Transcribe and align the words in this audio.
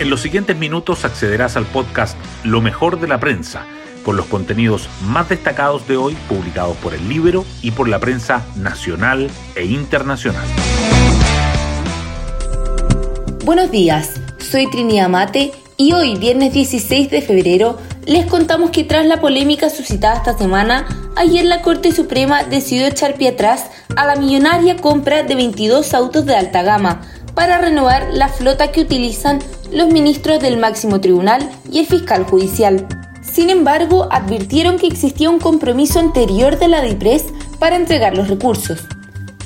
En 0.00 0.10
los 0.10 0.20
siguientes 0.20 0.56
minutos 0.56 1.04
accederás 1.04 1.56
al 1.56 1.66
podcast 1.66 2.16
Lo 2.44 2.60
mejor 2.60 3.00
de 3.00 3.08
la 3.08 3.18
prensa, 3.18 3.66
con 4.04 4.16
los 4.16 4.26
contenidos 4.26 4.88
más 5.02 5.28
destacados 5.28 5.88
de 5.88 5.96
hoy 5.96 6.16
publicados 6.28 6.76
por 6.76 6.94
el 6.94 7.08
libro 7.08 7.44
y 7.62 7.72
por 7.72 7.88
la 7.88 7.98
prensa 7.98 8.46
nacional 8.54 9.28
e 9.56 9.64
internacional. 9.64 10.46
Buenos 13.44 13.72
días, 13.72 14.20
soy 14.38 14.70
Trinidad 14.70 15.08
Mate 15.08 15.50
y 15.76 15.92
hoy, 15.94 16.14
viernes 16.14 16.52
16 16.52 17.10
de 17.10 17.20
febrero, 17.20 17.76
les 18.06 18.24
contamos 18.26 18.70
que 18.70 18.84
tras 18.84 19.04
la 19.04 19.20
polémica 19.20 19.68
suscitada 19.68 20.18
esta 20.18 20.38
semana, 20.38 20.86
ayer 21.16 21.44
la 21.44 21.60
Corte 21.60 21.90
Suprema 21.90 22.44
decidió 22.44 22.86
echar 22.86 23.14
pie 23.14 23.30
atrás 23.30 23.64
a 23.96 24.06
la 24.06 24.14
millonaria 24.14 24.76
compra 24.76 25.24
de 25.24 25.34
22 25.34 25.92
autos 25.92 26.24
de 26.24 26.36
alta 26.36 26.62
gama 26.62 27.00
para 27.34 27.58
renovar 27.58 28.08
la 28.12 28.28
flota 28.28 28.72
que 28.72 28.80
utilizan 28.80 29.38
los 29.72 29.88
ministros 29.88 30.40
del 30.40 30.56
máximo 30.56 31.00
tribunal 31.00 31.50
y 31.70 31.80
el 31.80 31.86
fiscal 31.86 32.24
judicial. 32.24 32.86
Sin 33.22 33.50
embargo, 33.50 34.08
advirtieron 34.10 34.78
que 34.78 34.86
existía 34.86 35.30
un 35.30 35.38
compromiso 35.38 35.98
anterior 35.98 36.58
de 36.58 36.68
la 36.68 36.82
DIPRES 36.82 37.26
para 37.58 37.76
entregar 37.76 38.16
los 38.16 38.28
recursos. 38.28 38.80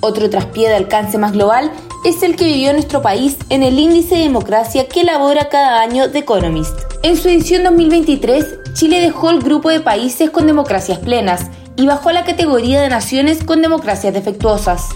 Otro 0.00 0.30
traspié 0.30 0.68
de 0.68 0.76
alcance 0.76 1.18
más 1.18 1.32
global 1.32 1.72
es 2.04 2.22
el 2.22 2.36
que 2.36 2.44
vivió 2.44 2.72
nuestro 2.72 3.02
país 3.02 3.36
en 3.50 3.62
el 3.62 3.78
índice 3.78 4.14
de 4.14 4.22
democracia 4.22 4.88
que 4.88 5.00
elabora 5.00 5.48
cada 5.48 5.80
año 5.80 6.10
The 6.10 6.18
Economist. 6.18 6.74
En 7.02 7.16
su 7.16 7.28
edición 7.28 7.64
2023, 7.64 8.74
Chile 8.74 9.00
dejó 9.00 9.30
el 9.30 9.40
grupo 9.40 9.70
de 9.70 9.80
países 9.80 10.30
con 10.30 10.46
democracias 10.46 10.98
plenas 10.98 11.50
y 11.76 11.86
bajó 11.86 12.10
a 12.10 12.12
la 12.12 12.24
categoría 12.24 12.80
de 12.80 12.88
naciones 12.88 13.42
con 13.42 13.62
democracias 13.62 14.14
defectuosas. 14.14 14.88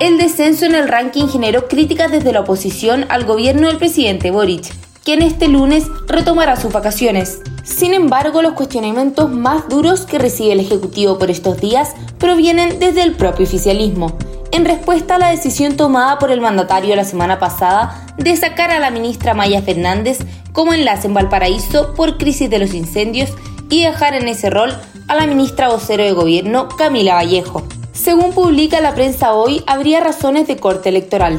El 0.00 0.16
descenso 0.16 0.64
en 0.64 0.74
el 0.74 0.88
ranking 0.88 1.26
generó 1.28 1.68
críticas 1.68 2.10
desde 2.10 2.32
la 2.32 2.40
oposición 2.40 3.04
al 3.10 3.26
gobierno 3.26 3.68
del 3.68 3.76
presidente 3.76 4.30
Boric, 4.30 4.64
quien 5.04 5.20
este 5.20 5.46
lunes 5.46 5.84
retomará 6.06 6.56
sus 6.56 6.72
vacaciones. 6.72 7.40
Sin 7.64 7.92
embargo, 7.92 8.40
los 8.40 8.54
cuestionamientos 8.54 9.30
más 9.30 9.68
duros 9.68 10.06
que 10.06 10.18
recibe 10.18 10.52
el 10.52 10.60
Ejecutivo 10.60 11.18
por 11.18 11.30
estos 11.30 11.60
días 11.60 11.90
provienen 12.18 12.78
desde 12.78 13.02
el 13.02 13.14
propio 13.14 13.44
oficialismo, 13.44 14.16
en 14.52 14.64
respuesta 14.64 15.16
a 15.16 15.18
la 15.18 15.28
decisión 15.28 15.76
tomada 15.76 16.18
por 16.18 16.30
el 16.30 16.40
mandatario 16.40 16.96
la 16.96 17.04
semana 17.04 17.38
pasada 17.38 18.06
de 18.16 18.34
sacar 18.38 18.70
a 18.70 18.78
la 18.78 18.90
ministra 18.90 19.34
Maya 19.34 19.60
Fernández 19.60 20.20
como 20.52 20.72
enlace 20.72 21.08
en 21.08 21.14
Valparaíso 21.14 21.94
por 21.94 22.16
crisis 22.16 22.48
de 22.48 22.58
los 22.58 22.72
incendios 22.72 23.34
y 23.68 23.84
dejar 23.84 24.14
en 24.14 24.28
ese 24.28 24.48
rol 24.48 24.72
a 25.08 25.14
la 25.14 25.26
ministra 25.26 25.68
vocero 25.68 26.02
de 26.02 26.12
gobierno 26.12 26.68
Camila 26.70 27.16
Vallejo. 27.16 27.66
Según 28.02 28.32
publica 28.32 28.80
la 28.80 28.94
prensa 28.94 29.34
hoy, 29.34 29.62
habría 29.66 30.00
razones 30.00 30.48
de 30.48 30.56
corte 30.56 30.88
electoral. 30.88 31.38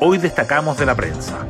Hoy 0.00 0.18
destacamos 0.18 0.78
de 0.78 0.86
la 0.86 0.94
prensa. 0.94 1.48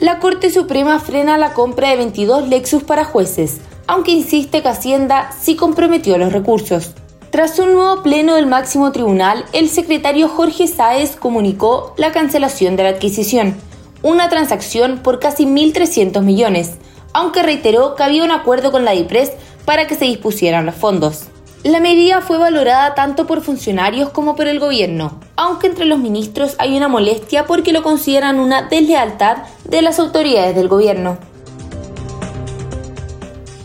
La 0.00 0.18
Corte 0.18 0.50
Suprema 0.50 1.00
frena 1.00 1.38
la 1.38 1.54
compra 1.54 1.88
de 1.88 1.96
22 1.96 2.48
Lexus 2.48 2.82
para 2.82 3.06
jueces, 3.06 3.62
aunque 3.86 4.10
insiste 4.10 4.60
que 4.60 4.68
Hacienda 4.68 5.30
sí 5.40 5.56
comprometió 5.56 6.18
los 6.18 6.34
recursos. 6.34 6.90
Tras 7.30 7.58
un 7.58 7.72
nuevo 7.72 8.02
pleno 8.02 8.34
del 8.34 8.48
máximo 8.48 8.92
tribunal, 8.92 9.46
el 9.54 9.70
secretario 9.70 10.28
Jorge 10.28 10.66
Sáez 10.66 11.16
comunicó 11.16 11.94
la 11.96 12.12
cancelación 12.12 12.76
de 12.76 12.82
la 12.82 12.88
adquisición, 12.90 13.54
una 14.02 14.28
transacción 14.28 14.98
por 14.98 15.20
casi 15.20 15.46
1.300 15.46 16.20
millones, 16.20 16.72
aunque 17.14 17.42
reiteró 17.42 17.94
que 17.94 18.02
había 18.02 18.24
un 18.24 18.30
acuerdo 18.30 18.72
con 18.72 18.84
la 18.84 18.90
DIPRES 18.90 19.32
para 19.64 19.86
que 19.86 19.94
se 19.94 20.04
dispusieran 20.04 20.66
los 20.66 20.74
fondos. 20.74 21.28
La 21.64 21.80
medida 21.80 22.20
fue 22.20 22.36
valorada 22.36 22.94
tanto 22.94 23.26
por 23.26 23.40
funcionarios 23.40 24.10
como 24.10 24.36
por 24.36 24.48
el 24.48 24.60
gobierno, 24.60 25.18
aunque 25.34 25.66
entre 25.66 25.86
los 25.86 25.98
ministros 25.98 26.56
hay 26.58 26.76
una 26.76 26.88
molestia 26.88 27.46
porque 27.46 27.72
lo 27.72 27.82
consideran 27.82 28.38
una 28.38 28.68
deslealtad 28.68 29.38
de 29.64 29.80
las 29.80 29.98
autoridades 29.98 30.54
del 30.54 30.68
gobierno. 30.68 31.16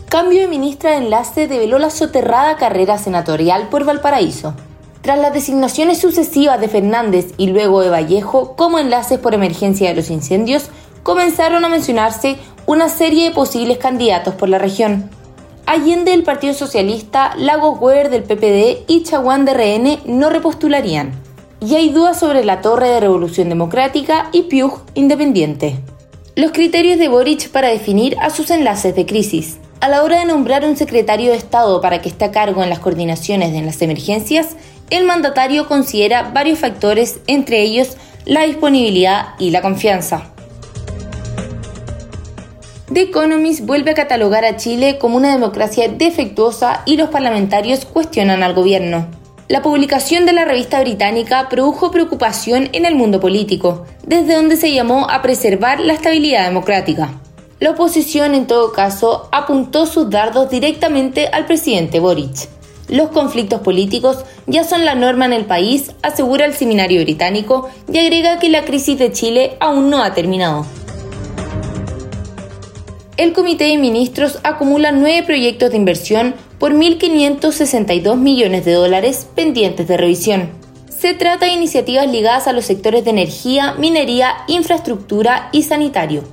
Cambio 0.08 0.40
de 0.40 0.48
ministra 0.48 0.92
de 0.92 0.96
enlace 0.96 1.46
develó 1.46 1.78
la 1.78 1.90
soterrada 1.90 2.56
carrera 2.56 2.96
senatorial 2.96 3.68
por 3.68 3.84
Valparaíso. 3.84 4.54
Tras 5.02 5.18
las 5.18 5.34
designaciones 5.34 6.00
sucesivas 6.00 6.58
de 6.58 6.68
Fernández 6.68 7.34
y 7.36 7.48
luego 7.48 7.82
de 7.82 7.90
Vallejo 7.90 8.56
como 8.56 8.78
enlaces 8.78 9.18
por 9.18 9.34
emergencia 9.34 9.90
de 9.90 9.96
los 9.96 10.08
incendios, 10.08 10.70
comenzaron 11.02 11.66
a 11.66 11.68
mencionarse 11.68 12.38
una 12.64 12.88
serie 12.88 13.28
de 13.28 13.34
posibles 13.34 13.76
candidatos 13.76 14.34
por 14.36 14.48
la 14.48 14.58
región. 14.58 15.19
Allende 15.70 16.10
del 16.10 16.24
Partido 16.24 16.52
Socialista, 16.52 17.32
Lagos 17.36 17.78
Weber 17.80 18.10
del 18.10 18.24
PPD 18.24 18.86
y 18.88 19.04
Chaguán 19.04 19.44
de 19.44 19.54
RN 19.54 20.00
no 20.04 20.28
repostularían. 20.28 21.12
Y 21.64 21.76
hay 21.76 21.90
dudas 21.90 22.18
sobre 22.18 22.42
la 22.42 22.60
Torre 22.60 22.88
de 22.88 22.98
Revolución 22.98 23.48
Democrática 23.48 24.30
y 24.32 24.42
Piug 24.42 24.80
Independiente. 24.94 25.76
Los 26.34 26.50
criterios 26.50 26.98
de 26.98 27.06
Boric 27.06 27.50
para 27.50 27.68
definir 27.68 28.16
a 28.18 28.30
sus 28.30 28.50
enlaces 28.50 28.96
de 28.96 29.06
crisis. 29.06 29.58
A 29.78 29.88
la 29.88 30.02
hora 30.02 30.18
de 30.18 30.24
nombrar 30.24 30.64
un 30.64 30.76
secretario 30.76 31.30
de 31.30 31.36
Estado 31.36 31.80
para 31.80 32.02
que 32.02 32.08
esté 32.08 32.24
a 32.24 32.32
cargo 32.32 32.64
en 32.64 32.68
las 32.68 32.80
coordinaciones 32.80 33.52
de 33.52 33.62
las 33.62 33.80
emergencias, 33.80 34.56
el 34.90 35.04
mandatario 35.04 35.68
considera 35.68 36.32
varios 36.34 36.58
factores, 36.58 37.20
entre 37.28 37.62
ellos 37.62 37.96
la 38.24 38.42
disponibilidad 38.42 39.34
y 39.38 39.52
la 39.52 39.62
confianza. 39.62 40.32
The 42.92 43.02
Economist 43.02 43.60
vuelve 43.66 43.92
a 43.92 43.94
catalogar 43.94 44.44
a 44.44 44.56
Chile 44.56 44.98
como 44.98 45.16
una 45.16 45.30
democracia 45.30 45.86
defectuosa 45.86 46.82
y 46.86 46.96
los 46.96 47.08
parlamentarios 47.08 47.84
cuestionan 47.84 48.42
al 48.42 48.52
gobierno. 48.52 49.06
La 49.46 49.62
publicación 49.62 50.26
de 50.26 50.32
la 50.32 50.44
revista 50.44 50.80
británica 50.80 51.48
produjo 51.48 51.92
preocupación 51.92 52.68
en 52.72 52.86
el 52.86 52.96
mundo 52.96 53.20
político, 53.20 53.86
desde 54.04 54.34
donde 54.34 54.56
se 54.56 54.72
llamó 54.72 55.08
a 55.08 55.22
preservar 55.22 55.78
la 55.78 55.92
estabilidad 55.92 56.44
democrática. 56.46 57.10
La 57.60 57.70
oposición, 57.70 58.34
en 58.34 58.48
todo 58.48 58.72
caso, 58.72 59.28
apuntó 59.30 59.86
sus 59.86 60.10
dardos 60.10 60.50
directamente 60.50 61.28
al 61.28 61.46
presidente 61.46 62.00
Boric. 62.00 62.48
Los 62.88 63.10
conflictos 63.10 63.60
políticos 63.60 64.24
ya 64.48 64.64
son 64.64 64.84
la 64.84 64.96
norma 64.96 65.26
en 65.26 65.32
el 65.32 65.44
país, 65.44 65.92
asegura 66.02 66.44
el 66.44 66.54
seminario 66.54 67.00
británico, 67.02 67.70
y 67.92 67.98
agrega 67.98 68.40
que 68.40 68.48
la 68.48 68.64
crisis 68.64 68.98
de 68.98 69.12
Chile 69.12 69.56
aún 69.60 69.90
no 69.90 70.02
ha 70.02 70.12
terminado 70.12 70.66
el 73.20 73.34
Comité 73.34 73.64
de 73.64 73.76
Ministros 73.76 74.38
acumula 74.44 74.92
nueve 74.92 75.22
proyectos 75.26 75.70
de 75.70 75.76
inversión 75.76 76.34
por 76.58 76.72
1.562 76.72 78.16
millones 78.16 78.64
de 78.64 78.72
dólares 78.72 79.26
pendientes 79.34 79.86
de 79.88 79.98
revisión. 79.98 80.48
Se 80.88 81.12
trata 81.12 81.44
de 81.44 81.52
iniciativas 81.52 82.10
ligadas 82.10 82.46
a 82.46 82.54
los 82.54 82.64
sectores 82.64 83.04
de 83.04 83.10
energía, 83.10 83.74
minería, 83.74 84.36
infraestructura 84.48 85.50
y 85.52 85.64
sanitario. 85.64 86.24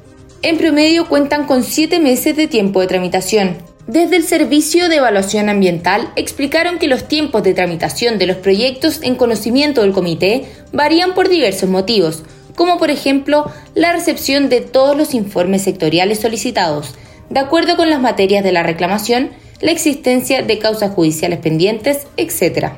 En 0.43 0.57
promedio 0.57 1.09
cuentan 1.09 1.45
con 1.45 1.63
siete 1.63 1.99
meses 1.99 2.37
de 2.37 2.47
tiempo 2.47 2.79
de 2.79 2.87
tramitación. 2.87 3.57
Desde 3.87 4.15
el 4.15 4.23
Servicio 4.23 4.87
de 4.87 4.97
Evaluación 4.97 5.49
Ambiental 5.49 6.13
explicaron 6.15 6.79
que 6.79 6.87
los 6.87 7.09
tiempos 7.09 7.43
de 7.43 7.53
tramitación 7.53 8.17
de 8.17 8.27
los 8.27 8.37
proyectos 8.37 9.01
en 9.01 9.15
conocimiento 9.15 9.81
del 9.81 9.91
comité 9.91 10.45
varían 10.71 11.15
por 11.15 11.27
diversos 11.27 11.69
motivos, 11.69 12.23
como 12.57 12.79
por 12.79 12.89
ejemplo 12.89 13.45
la 13.75 13.93
recepción 13.93 14.49
de 14.49 14.61
todos 14.61 14.97
los 14.97 15.13
informes 15.13 15.61
sectoriales 15.61 16.19
solicitados, 16.19 16.95
de 17.29 17.39
acuerdo 17.39 17.77
con 17.77 17.89
las 17.91 18.01
materias 18.01 18.43
de 18.43 18.51
la 18.51 18.63
reclamación, 18.63 19.29
la 19.61 19.71
existencia 19.71 20.41
de 20.41 20.57
causas 20.57 20.91
judiciales 20.91 21.39
pendientes, 21.39 22.07
etc. 22.17 22.71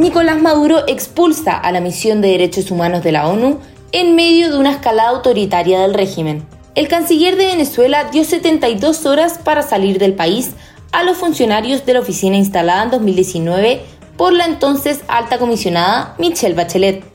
Nicolás 0.00 0.42
Maduro 0.42 0.82
expulsa 0.88 1.56
a 1.56 1.70
la 1.70 1.80
misión 1.80 2.20
de 2.20 2.28
derechos 2.28 2.72
humanos 2.72 3.04
de 3.04 3.12
la 3.12 3.28
ONU 3.28 3.60
en 3.92 4.16
medio 4.16 4.50
de 4.50 4.58
una 4.58 4.72
escalada 4.72 5.10
autoritaria 5.10 5.78
del 5.80 5.94
régimen. 5.94 6.44
El 6.74 6.88
canciller 6.88 7.36
de 7.36 7.46
Venezuela 7.46 8.10
dio 8.10 8.24
72 8.24 9.06
horas 9.06 9.38
para 9.38 9.62
salir 9.62 10.00
del 10.00 10.14
país 10.14 10.50
a 10.90 11.04
los 11.04 11.18
funcionarios 11.18 11.86
de 11.86 11.94
la 11.94 12.00
oficina 12.00 12.36
instalada 12.36 12.82
en 12.82 12.90
2019 12.90 13.80
por 14.16 14.32
la 14.32 14.46
entonces 14.46 15.02
alta 15.06 15.38
comisionada 15.38 16.16
Michelle 16.18 16.56
Bachelet. 16.56 17.13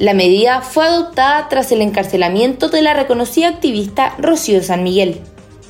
La 0.00 0.14
medida 0.14 0.62
fue 0.62 0.86
adoptada 0.86 1.46
tras 1.50 1.72
el 1.72 1.82
encarcelamiento 1.82 2.70
de 2.70 2.80
la 2.80 2.94
reconocida 2.94 3.48
activista 3.48 4.14
Rocío 4.16 4.62
San 4.62 4.82
Miguel. 4.82 5.20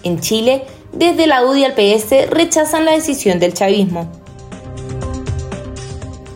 En 0.05 0.21
Chile, 0.21 0.63
desde 0.93 1.27
la 1.27 1.45
UDI 1.45 1.65
al 1.65 1.73
PS 1.73 2.31
rechazan 2.31 2.85
la 2.85 2.93
decisión 2.93 3.41
del 3.41 3.55
chavismo. 3.55 4.09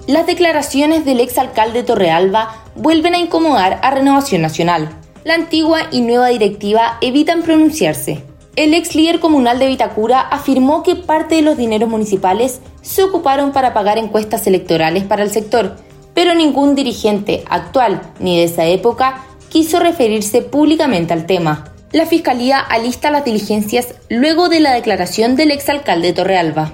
Las 0.09 0.27
declaraciones 0.27 1.05
del 1.05 1.21
exalcalde 1.21 1.85
Torrealba 1.85 2.65
vuelven 2.75 3.15
a 3.15 3.21
incomodar 3.21 3.79
a 3.81 3.93
Renovación 3.93 4.43
Nacional. 4.43 4.89
La 5.23 5.35
antigua 5.35 5.83
y 5.93 6.01
nueva 6.01 6.31
directiva 6.31 6.99
evitan 7.01 7.43
pronunciarse. 7.43 8.25
El 8.57 8.75
ex 8.75 8.97
líder 8.97 9.21
comunal 9.21 9.61
de 9.61 9.69
Vitacura 9.69 10.21
afirmó 10.21 10.83
que 10.83 10.97
parte 10.97 11.37
de 11.37 11.43
los 11.43 11.57
dineros 11.57 11.89
municipales 11.89 12.61
se 12.83 13.05
ocuparon 13.05 13.53
para 13.53 13.73
pagar 13.73 13.99
encuestas 13.99 14.49
electorales 14.49 15.05
para 15.05 15.23
el 15.23 15.31
sector 15.31 15.77
pero 16.15 16.35
ningún 16.35 16.75
dirigente 16.75 17.45
actual 17.51 18.01
ni 18.21 18.39
de 18.39 18.45
esa 18.45 18.65
época 18.65 19.25
quiso 19.49 19.81
referirse 19.81 20.43
públicamente 20.43 21.13
al 21.13 21.27
tema. 21.27 21.65
La 21.93 22.07
Fiscalía 22.07 22.59
alista 22.59 23.11
las 23.11 23.25
diligencias 23.25 23.95
luego 24.09 24.49
de 24.49 24.61
la 24.61 24.73
declaración 24.73 25.37
del 25.37 25.51
exalcalde 25.51 26.13
Torrealba. 26.13 26.73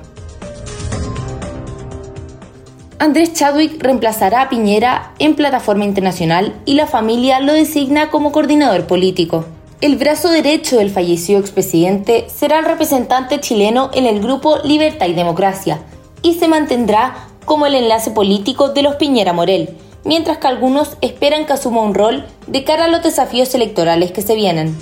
Andrés 2.99 3.33
Chadwick 3.33 3.83
reemplazará 3.83 4.43
a 4.43 4.49
Piñera 4.51 5.13
en 5.19 5.35
plataforma 5.35 5.87
internacional 5.87 6.55
y 6.67 6.75
la 6.75 6.87
familia 6.87 7.41
lo 7.41 7.55
designa 7.55 8.11
como 8.11 8.31
coordinador 8.31 8.87
político. 8.87 9.47
El 9.81 9.97
brazo 9.97 10.29
derecho 10.29 10.77
del 10.77 10.91
fallecido 10.91 11.41
expresidente 11.41 12.27
será 12.29 12.59
el 12.59 12.67
representante 12.67 13.41
chileno 13.41 13.91
en 13.95 14.05
el 14.05 14.21
grupo 14.21 14.59
Libertad 14.65 15.07
y 15.07 15.15
Democracia 15.15 15.81
y 16.21 16.35
se 16.35 16.49
mantendrá 16.49 17.30
como 17.45 17.67
el 17.67 17.75
enlace 17.75 18.11
político 18.11 18.71
de 18.71 18.83
los 18.83 18.97
Piñera 18.97 19.33
Morel, 19.33 19.71
mientras 20.05 20.39
que 20.39 20.47
algunos 20.47 20.97
esperan 21.01 21.47
que 21.47 21.53
asuma 21.53 21.83
un 21.83 21.95
rol 21.95 22.27
de 22.47 22.65
cara 22.65 22.85
a 22.85 22.89
los 22.89 23.03
desafíos 23.03 23.55
electorales 23.55 24.13
que 24.13 24.23
se 24.23 24.35
vienen. 24.35 24.77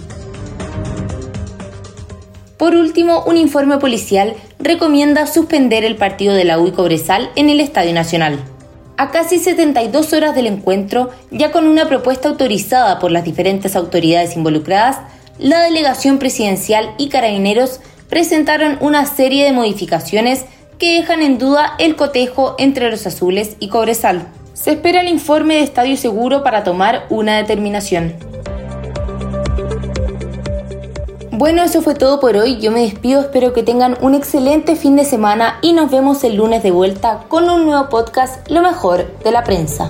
Por 2.56 2.74
último, 2.74 3.22
un 3.24 3.36
informe 3.36 3.78
policial 3.78 4.34
recomienda 4.58 5.26
suspender 5.26 5.84
el 5.84 5.96
partido 5.96 6.34
de 6.34 6.44
la 6.44 6.58
UI 6.58 6.72
Cobresal 6.72 7.30
en 7.36 7.50
el 7.50 7.60
Estadio 7.60 7.94
Nacional. 7.94 8.40
A 8.96 9.12
casi 9.12 9.38
72 9.38 10.12
horas 10.12 10.34
del 10.34 10.48
encuentro, 10.48 11.10
ya 11.30 11.52
con 11.52 11.68
una 11.68 11.86
propuesta 11.86 12.28
autorizada 12.28 12.98
por 12.98 13.12
las 13.12 13.22
diferentes 13.22 13.76
autoridades 13.76 14.36
involucradas, 14.36 14.98
la 15.38 15.60
delegación 15.60 16.18
presidencial 16.18 16.94
y 16.98 17.08
carabineros 17.08 17.78
presentaron 18.08 18.76
una 18.80 19.06
serie 19.06 19.44
de 19.44 19.52
modificaciones 19.52 20.46
que 20.78 20.94
dejan 20.94 21.22
en 21.22 21.38
duda 21.38 21.74
el 21.78 21.96
cotejo 21.96 22.54
entre 22.58 22.90
los 22.90 23.06
azules 23.06 23.56
y 23.58 23.68
Cobresal. 23.68 24.28
Se 24.54 24.72
espera 24.72 25.00
el 25.00 25.08
informe 25.08 25.56
de 25.56 25.62
Estadio 25.62 25.96
Seguro 25.96 26.42
para 26.42 26.64
tomar 26.64 27.06
una 27.10 27.36
determinación. 27.36 28.14
Bueno, 31.32 31.62
eso 31.62 31.82
fue 31.82 31.94
todo 31.94 32.18
por 32.18 32.36
hoy. 32.36 32.58
Yo 32.58 32.72
me 32.72 32.80
despido, 32.80 33.20
espero 33.20 33.52
que 33.52 33.62
tengan 33.62 33.96
un 34.00 34.14
excelente 34.14 34.74
fin 34.74 34.96
de 34.96 35.04
semana 35.04 35.58
y 35.62 35.72
nos 35.72 35.90
vemos 35.90 36.24
el 36.24 36.34
lunes 36.34 36.64
de 36.64 36.72
vuelta 36.72 37.24
con 37.28 37.48
un 37.48 37.66
nuevo 37.66 37.88
podcast, 37.88 38.48
Lo 38.50 38.60
mejor 38.60 39.06
de 39.22 39.30
la 39.30 39.44
prensa. 39.44 39.88